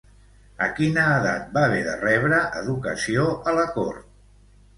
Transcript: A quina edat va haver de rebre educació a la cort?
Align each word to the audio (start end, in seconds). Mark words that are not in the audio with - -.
A 0.65 0.69
quina 0.77 1.03
edat 1.17 1.51
va 1.57 1.63
haver 1.65 1.81
de 1.89 1.93
rebre 1.99 2.41
educació 2.63 3.29
a 3.53 3.55
la 3.61 3.69
cort? 3.79 4.11